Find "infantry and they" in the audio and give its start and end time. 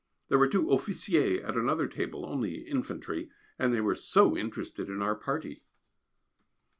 2.67-3.81